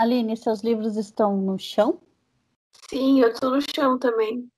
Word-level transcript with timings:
Aline, 0.00 0.34
seus 0.34 0.62
livros 0.62 0.96
estão 0.96 1.36
no 1.36 1.58
chão? 1.58 2.00
Sim, 2.88 3.20
eu 3.20 3.34
tô 3.34 3.50
no 3.50 3.60
chão 3.60 3.98
também. 3.98 4.50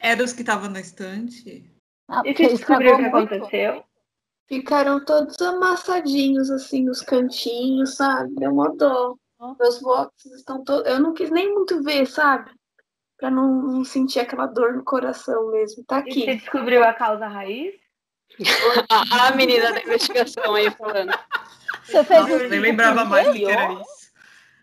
Era 0.00 0.24
os 0.24 0.32
que 0.32 0.40
estavam 0.40 0.70
na 0.70 0.80
estante? 0.80 1.70
Ah, 2.08 2.22
e 2.24 2.34
você 2.34 2.48
descobriu 2.48 2.94
o 2.94 2.96
que 2.96 3.04
aconteceu? 3.04 3.84
Ficaram 4.48 5.04
todos 5.04 5.38
amassadinhos, 5.42 6.50
assim, 6.50 6.82
nos 6.82 7.02
cantinhos, 7.02 7.96
sabe? 7.96 8.34
Deu 8.36 8.50
uma 8.54 8.74
dó. 8.74 9.16
Meus 9.60 9.82
boxes 9.82 10.32
estão 10.32 10.64
todos. 10.64 10.90
Eu 10.90 10.98
não 10.98 11.12
quis 11.12 11.30
nem 11.30 11.52
muito 11.52 11.82
ver, 11.82 12.06
sabe? 12.06 12.50
Pra 13.18 13.30
não, 13.30 13.52
não, 13.52 13.84
sentir 13.84 14.20
aquela 14.20 14.46
dor 14.46 14.76
no 14.76 14.82
coração 14.82 15.50
mesmo. 15.50 15.84
Tá 15.84 15.98
aqui. 15.98 16.20
E 16.20 16.24
você 16.24 16.34
descobriu 16.36 16.82
a 16.82 16.94
causa 16.94 17.28
raiz? 17.28 17.74
a 19.10 19.32
menina 19.36 19.74
da 19.74 19.82
investigação 19.82 20.54
aí 20.54 20.70
falando. 20.70 21.12
Você 21.84 22.04
fez 22.04 22.20
Nossa, 22.20 22.48
nem 22.48 22.60
lembrava 22.60 23.04
mais 23.04 23.28
que 23.30 23.44
era 23.44 23.72
isso. 23.72 23.89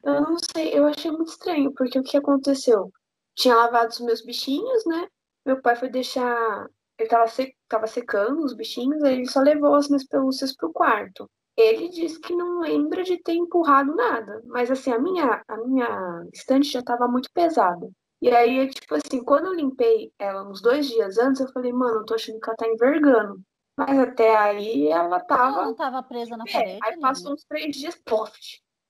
Eu 0.04 0.22
não 0.22 0.38
sei, 0.56 0.78
eu 0.78 0.86
achei 0.86 1.12
muito 1.12 1.30
estranho, 1.30 1.74
porque 1.74 2.00
o 2.00 2.04
que 2.04 2.18
aconteceu? 2.18 2.92
Tinha 3.36 3.56
lavado 3.56 3.90
os 3.90 4.00
meus 4.00 4.24
bichinhos, 4.24 4.86
né? 4.86 5.08
Meu 5.46 5.62
pai 5.62 5.76
foi 5.76 5.90
deixar 5.90 6.68
ele 6.98 7.10
tava, 7.10 7.28
sec... 7.28 7.56
tava 7.68 7.88
secando 7.88 8.44
os 8.44 8.56
bichinhos, 8.56 9.04
aí 9.04 9.16
ele 9.16 9.28
só 9.28 9.40
levou 9.40 9.76
as 9.76 9.88
minhas 9.88 10.06
pelúcias 10.06 10.56
pro 10.56 10.74
quarto. 10.74 11.30
Ele 11.56 11.90
disse 11.90 12.20
que 12.20 12.36
não 12.36 12.60
lembra 12.60 13.04
de 13.04 13.22
ter 13.22 13.34
empurrado 13.34 13.96
nada, 13.96 14.42
mas 14.46 14.70
assim, 14.70 14.92
a 14.92 15.00
minha, 15.00 15.44
a 15.48 15.58
minha 15.58 16.28
estante 16.34 16.72
já 16.72 16.84
tava 16.84 17.08
muito 17.08 17.30
pesada. 17.34 17.88
E 18.22 18.30
aí, 18.30 18.68
tipo 18.70 18.96
assim, 18.96 19.24
quando 19.24 19.48
eu 19.48 19.54
limpei 19.54 20.12
ela 20.18 20.48
uns 20.48 20.62
dois 20.62 20.88
dias 20.88 21.18
antes, 21.18 21.42
eu 21.42 21.52
falei, 21.52 21.72
mano, 21.72 22.00
eu 22.00 22.06
tô 22.06 22.16
achando 22.16 22.40
que 22.40 22.50
ela 22.50 22.58
tá 22.58 22.68
envergando. 22.68 23.40
Mas 23.78 24.00
até 24.00 24.36
aí 24.36 24.88
ela 24.88 25.20
tava. 25.20 25.58
Ela 25.58 25.66
não 25.66 25.76
tava 25.76 26.02
presa 26.02 26.36
na 26.36 26.46
parede. 26.46 26.80
Aí 26.84 27.00
passou 27.00 27.34
uns 27.34 27.44
três 27.44 27.76
dias, 27.76 27.96
pof. 28.04 28.34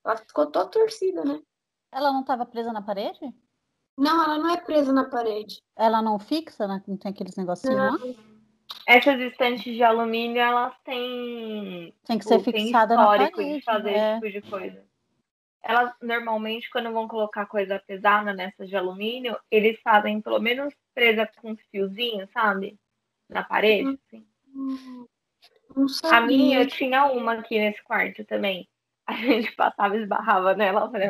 Ela 0.07 0.15
ficou 0.15 0.45
toda 0.45 0.69
torcida, 0.69 1.25
né? 1.25 1.41
Ela 1.91 2.13
não 2.13 2.23
tava 2.23 2.45
presa 2.45 2.71
na 2.71 2.81
parede? 2.81 3.19
Não, 3.97 4.23
ela 4.23 4.37
não 4.37 4.49
é 4.49 4.55
presa 4.55 4.93
na 4.93 5.03
parede. 5.03 5.61
Ela 5.75 6.01
não 6.01 6.17
fixa, 6.17 6.65
né? 6.65 6.81
Não 6.87 6.95
tem 6.95 7.11
aqueles 7.11 7.35
negocinhos 7.35 7.75
lá? 7.75 7.91
Essas 8.87 9.19
estantes 9.19 9.75
de 9.75 9.83
alumínio, 9.83 10.41
elas 10.41 10.73
têm. 10.85 11.93
Tem 12.05 12.17
que 12.17 12.23
ser 12.23 12.39
fixada 12.39 12.95
na 12.95 13.05
parede. 13.05 13.55
de 13.55 13.61
fazer 13.61 13.89
é. 13.89 14.11
esse 14.11 14.21
tipo 14.21 14.41
de 14.41 14.49
coisa. 14.49 14.85
Elas, 15.61 15.93
normalmente, 16.01 16.69
quando 16.69 16.93
vão 16.93 17.05
colocar 17.05 17.45
coisa 17.45 17.83
pesada 17.85 18.33
nessas 18.33 18.69
de 18.69 18.77
alumínio, 18.77 19.37
eles 19.51 19.77
fazem 19.81 20.21
pelo 20.21 20.39
menos 20.39 20.73
presa 20.95 21.29
com 21.41 21.51
uns 21.51 21.59
fiozinhos, 21.69 22.29
sabe? 22.31 22.79
Na 23.27 23.43
parede, 23.43 23.99
assim. 24.07 24.25
A 26.03 26.21
minha, 26.21 26.61
eu 26.61 26.67
tinha 26.67 27.05
uma 27.07 27.33
aqui 27.33 27.59
nesse 27.59 27.83
quarto 27.83 28.23
também 28.23 28.69
a 29.07 29.13
gente 29.13 29.51
passava 29.53 29.95
e 29.95 30.01
esbarrava 30.01 30.53
nela. 30.53 30.81
Eu 30.81 30.91
falei, 30.91 31.07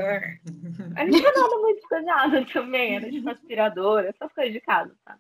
a 0.96 1.06
gente 1.06 1.22
não 1.22 1.34
nada 1.34 1.58
muito 1.58 1.88
pesado 1.88 2.46
também, 2.54 2.96
era 2.96 3.10
tipo 3.10 3.30
aspiradora, 3.30 4.10
essas 4.10 4.32
coisas 4.32 4.54
de 4.54 4.62
casa, 4.62 4.96
tá? 5.04 5.18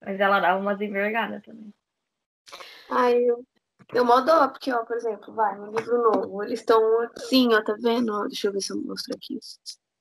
Mas 0.00 0.20
ela 0.20 0.38
dava 0.38 0.60
umas 0.60 0.80
envergadas 0.80 1.42
também. 1.42 1.72
Ai, 2.90 3.16
eu, 3.24 3.42
eu 3.94 4.04
mó 4.04 4.20
dó, 4.20 4.48
porque, 4.48 4.70
ó, 4.70 4.84
por 4.84 4.96
exemplo, 4.96 5.32
vai, 5.32 5.56
no 5.56 5.72
livro 5.72 6.02
novo, 6.02 6.42
eles 6.42 6.60
estão 6.60 7.00
assim, 7.16 7.54
ó, 7.54 7.62
tá 7.62 7.74
vendo? 7.80 8.28
Deixa 8.28 8.48
eu 8.48 8.52
ver 8.52 8.60
se 8.60 8.72
eu 8.72 8.82
mostro 8.82 9.16
aqui. 9.16 9.38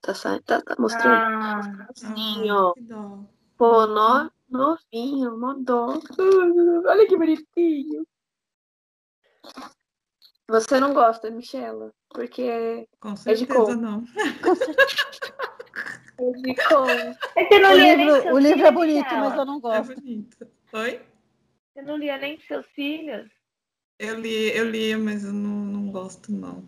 Tá, 0.02 0.14
tá, 0.46 0.62
tá 0.62 0.76
mostrando? 0.78 1.16
Ah, 1.16 1.88
assim, 1.90 2.52
ó. 2.52 2.74
Pô, 3.58 3.88
no, 3.88 4.30
novinho, 4.50 5.38
mó 5.38 5.54
dó. 5.54 5.94
Olha 6.88 7.08
que 7.08 7.16
bonitinho. 7.16 8.06
Você 10.50 10.80
não 10.80 10.94
gosta, 10.94 11.32
Michela, 11.32 11.92
porque 12.10 12.88
Com 13.00 13.16
certeza 13.16 13.44
é 13.72 13.76
de 13.76 13.76
não. 13.76 14.04
é 16.20 16.32
de 16.32 16.56
com. 16.56 17.40
É 17.40 17.46
que 17.46 17.60
não 17.60 17.72
o 17.72 17.76
lia 17.76 17.96
livro, 17.96 18.24
nem 18.24 18.34
o 18.34 18.40
livro 18.40 18.66
é 18.66 18.72
bonito, 18.72 19.04
Michela. 19.06 19.30
mas 19.30 19.38
eu 19.38 19.46
não 19.46 19.60
gosto. 19.60 19.92
É 19.92 19.96
bonito. 19.96 20.48
Oi? 20.74 21.02
Você 21.74 21.82
não 21.82 21.98
lia 21.98 22.18
nem 22.18 22.40
seus 22.42 22.66
filhos? 22.68 23.30
Eu 23.98 24.20
li, 24.20 24.56
eu 24.56 24.70
li, 24.70 24.96
mas 24.98 25.24
eu 25.24 25.32
não, 25.34 25.50
não 25.50 25.92
gosto, 25.92 26.32
não. 26.32 26.68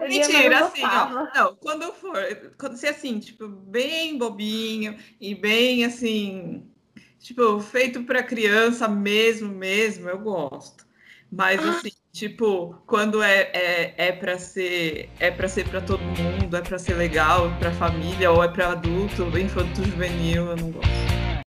Eu 0.00 0.08
lia, 0.08 0.26
Mentira, 0.26 0.66
assim, 0.66 0.82
ó. 0.84 1.28
Não, 1.34 1.56
quando 1.56 1.92
for, 1.92 2.16
quando 2.58 2.76
ser 2.76 2.88
assim, 2.88 3.18
tipo, 3.20 3.46
bem 3.46 4.16
bobinho 4.16 4.98
e 5.20 5.34
bem 5.34 5.84
assim, 5.84 6.66
tipo, 7.18 7.60
feito 7.60 8.02
para 8.04 8.22
criança 8.22 8.88
mesmo, 8.88 9.52
mesmo, 9.52 10.08
eu 10.08 10.18
gosto. 10.18 10.86
Mas 11.32 11.66
assim, 11.66 11.90
tipo, 12.12 12.74
quando 12.86 13.22
é 13.22 13.50
é, 13.54 13.94
é 14.08 14.12
para 14.12 14.38
ser 14.38 15.08
é 15.18 15.30
para 15.30 15.48
ser 15.48 15.66
para 15.66 15.80
todo 15.80 16.02
mundo, 16.02 16.54
é 16.54 16.60
para 16.60 16.78
ser 16.78 16.94
legal, 16.94 17.50
para 17.58 17.72
família 17.72 18.30
ou 18.30 18.44
é 18.44 18.48
para 18.48 18.72
adulto, 18.72 19.38
infanto 19.38 19.82
juvenil, 19.82 20.48
eu 20.50 20.56
não 20.56 20.70
gosto. 20.70 21.01